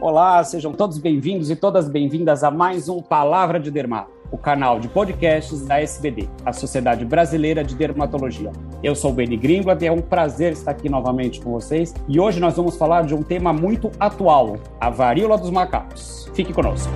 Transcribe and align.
Olá, 0.00 0.42
sejam 0.42 0.72
todos 0.72 0.96
bem-vindos 0.96 1.50
e 1.50 1.56
todas 1.56 1.86
bem-vindas 1.86 2.42
a 2.42 2.50
mais 2.50 2.88
um 2.88 3.02
Palavra 3.02 3.60
de 3.60 3.70
Dermato, 3.70 4.10
o 4.30 4.38
canal 4.38 4.80
de 4.80 4.88
podcasts 4.88 5.66
da 5.66 5.78
SBD, 5.78 6.26
a 6.42 6.54
Sociedade 6.54 7.04
Brasileira 7.04 7.62
de 7.62 7.74
Dermatologia. 7.74 8.50
Eu 8.82 8.94
sou 8.94 9.10
o 9.10 9.14
Beni 9.14 9.36
Greenblatt 9.36 9.84
e 9.84 9.88
é 9.88 9.92
um 9.92 10.00
prazer 10.00 10.52
estar 10.52 10.70
aqui 10.70 10.88
novamente 10.88 11.38
com 11.42 11.50
vocês. 11.50 11.94
E 12.08 12.18
hoje 12.18 12.40
nós 12.40 12.56
vamos 12.56 12.78
falar 12.78 13.04
de 13.04 13.14
um 13.14 13.22
tema 13.22 13.52
muito 13.52 13.90
atual, 14.00 14.56
a 14.80 14.88
varíola 14.88 15.36
dos 15.36 15.50
macacos. 15.50 16.30
Fique 16.32 16.54
conosco. 16.54 16.90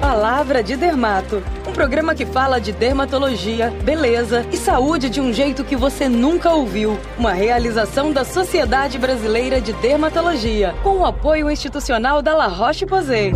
Palavra 0.00 0.60
de 0.60 0.76
Dermato, 0.76 1.40
programa 1.74 2.14
que 2.14 2.24
fala 2.24 2.60
de 2.60 2.70
dermatologia, 2.70 3.70
beleza 3.82 4.46
e 4.52 4.56
saúde 4.56 5.10
de 5.10 5.20
um 5.20 5.32
jeito 5.32 5.64
que 5.64 5.74
você 5.74 6.08
nunca 6.08 6.54
ouviu. 6.54 6.96
Uma 7.18 7.32
realização 7.32 8.12
da 8.12 8.24
Sociedade 8.24 8.96
Brasileira 8.96 9.60
de 9.60 9.72
Dermatologia, 9.74 10.72
com 10.84 10.98
o 10.98 11.04
apoio 11.04 11.50
institucional 11.50 12.22
da 12.22 12.34
La 12.34 12.46
Roche-Posay. 12.46 13.32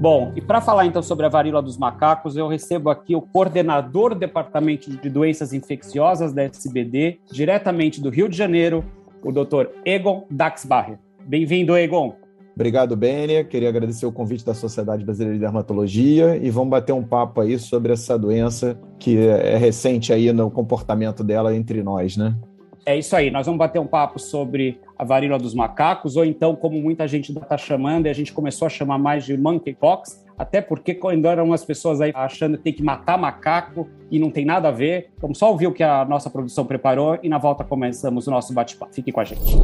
Bom, 0.00 0.32
e 0.36 0.40
para 0.40 0.60
falar 0.60 0.86
então 0.86 1.02
sobre 1.02 1.26
a 1.26 1.28
varíola 1.28 1.60
dos 1.60 1.76
macacos, 1.76 2.36
eu 2.36 2.46
recebo 2.46 2.90
aqui 2.90 3.16
o 3.16 3.20
coordenador 3.20 4.14
do 4.14 4.20
Departamento 4.20 4.88
de 4.88 5.10
Doenças 5.10 5.52
Infecciosas 5.52 6.32
da 6.32 6.44
SBD, 6.44 7.18
diretamente 7.28 8.00
do 8.00 8.08
Rio 8.08 8.28
de 8.28 8.36
Janeiro, 8.36 8.84
o 9.20 9.32
Dr. 9.32 9.66
Egon 9.84 10.24
Daxbacher. 10.30 10.96
Bem-vindo, 11.26 11.76
Egon. 11.76 12.14
Obrigado, 12.58 12.96
Benia. 12.96 13.44
Queria 13.44 13.68
agradecer 13.68 14.04
o 14.04 14.10
convite 14.10 14.44
da 14.44 14.52
Sociedade 14.52 15.04
Brasileira 15.04 15.32
de 15.32 15.40
Dermatologia 15.40 16.36
e 16.42 16.50
vamos 16.50 16.70
bater 16.70 16.92
um 16.92 17.04
papo 17.04 17.40
aí 17.40 17.56
sobre 17.56 17.92
essa 17.92 18.18
doença 18.18 18.76
que 18.98 19.16
é 19.16 19.56
recente 19.56 20.12
aí 20.12 20.32
no 20.32 20.50
comportamento 20.50 21.22
dela 21.22 21.54
entre 21.54 21.84
nós, 21.84 22.16
né? 22.16 22.34
É 22.84 22.98
isso 22.98 23.14
aí, 23.14 23.30
nós 23.30 23.46
vamos 23.46 23.60
bater 23.60 23.78
um 23.78 23.86
papo 23.86 24.18
sobre 24.18 24.80
a 24.98 25.04
varíola 25.04 25.38
dos 25.38 25.54
macacos, 25.54 26.16
ou 26.16 26.24
então, 26.24 26.56
como 26.56 26.82
muita 26.82 27.06
gente 27.06 27.30
está 27.30 27.56
chamando, 27.56 28.06
e 28.06 28.08
a 28.08 28.12
gente 28.12 28.32
começou 28.32 28.66
a 28.66 28.68
chamar 28.68 28.98
mais 28.98 29.24
de 29.24 29.36
monkeypox, 29.36 30.24
até 30.36 30.60
porque 30.60 30.96
quando 30.96 31.26
eram 31.26 31.52
as 31.52 31.64
pessoas 31.64 32.00
aí 32.00 32.10
achando 32.12 32.58
que 32.58 32.64
tem 32.64 32.72
que 32.72 32.82
matar 32.82 33.16
macaco 33.16 33.88
e 34.10 34.18
não 34.18 34.32
tem 34.32 34.44
nada 34.44 34.66
a 34.66 34.72
ver. 34.72 35.10
Vamos 35.20 35.38
só 35.38 35.48
ouvir 35.48 35.68
o 35.68 35.72
que 35.72 35.84
a 35.84 36.04
nossa 36.04 36.28
produção 36.28 36.66
preparou 36.66 37.20
e 37.22 37.28
na 37.28 37.38
volta 37.38 37.62
começamos 37.62 38.26
o 38.26 38.32
nosso 38.32 38.52
bate-papo. 38.52 38.92
Fique 38.92 39.12
com 39.12 39.20
a 39.20 39.24
gente. 39.24 39.56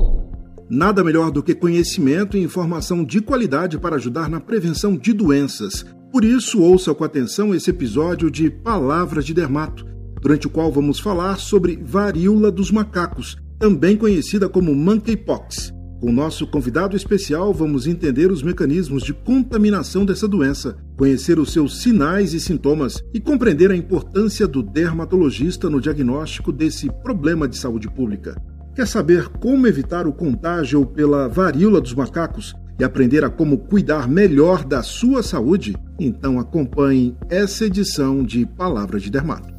Nada 0.68 1.04
melhor 1.04 1.30
do 1.30 1.42
que 1.42 1.54
conhecimento 1.54 2.36
e 2.36 2.42
informação 2.42 3.04
de 3.04 3.20
qualidade 3.20 3.78
para 3.78 3.96
ajudar 3.96 4.30
na 4.30 4.40
prevenção 4.40 4.96
de 4.96 5.12
doenças. 5.12 5.84
Por 6.10 6.24
isso, 6.24 6.62
ouça 6.62 6.94
com 6.94 7.04
atenção 7.04 7.54
esse 7.54 7.68
episódio 7.68 8.30
de 8.30 8.48
Palavras 8.48 9.26
de 9.26 9.34
Dermato, 9.34 9.84
durante 10.22 10.46
o 10.46 10.50
qual 10.50 10.72
vamos 10.72 10.98
falar 10.98 11.38
sobre 11.38 11.76
varíola 11.84 12.50
dos 12.50 12.70
macacos, 12.70 13.36
também 13.58 13.94
conhecida 13.96 14.48
como 14.48 14.74
monkeypox. 14.74 15.70
Com 16.00 16.12
nosso 16.12 16.46
convidado 16.46 16.96
especial, 16.96 17.52
vamos 17.52 17.86
entender 17.86 18.30
os 18.30 18.42
mecanismos 18.42 19.02
de 19.02 19.12
contaminação 19.12 20.04
dessa 20.04 20.26
doença, 20.26 20.76
conhecer 20.96 21.38
os 21.38 21.52
seus 21.52 21.82
sinais 21.82 22.32
e 22.32 22.40
sintomas 22.40 23.02
e 23.12 23.20
compreender 23.20 23.70
a 23.70 23.76
importância 23.76 24.46
do 24.46 24.62
dermatologista 24.62 25.68
no 25.68 25.80
diagnóstico 25.80 26.52
desse 26.52 26.90
problema 27.02 27.46
de 27.46 27.56
saúde 27.56 27.90
pública. 27.90 28.34
Quer 28.74 28.88
saber 28.88 29.28
como 29.28 29.68
evitar 29.68 30.04
o 30.04 30.12
contágio 30.12 30.84
pela 30.84 31.28
varíola 31.28 31.80
dos 31.80 31.94
macacos 31.94 32.56
e 32.76 32.82
aprender 32.82 33.24
a 33.24 33.30
como 33.30 33.56
cuidar 33.56 34.08
melhor 34.08 34.64
da 34.64 34.82
sua 34.82 35.22
saúde? 35.22 35.76
Então 35.98 36.40
acompanhe 36.40 37.16
essa 37.30 37.66
edição 37.66 38.24
de 38.24 38.44
Palavra 38.44 38.98
de 38.98 39.12
Dermato. 39.12 39.54